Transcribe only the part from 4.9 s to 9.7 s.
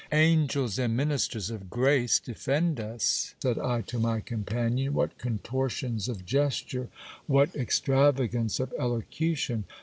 what contortions of gesture, what extravagance of elocution